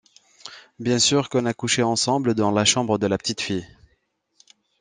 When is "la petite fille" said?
3.05-3.67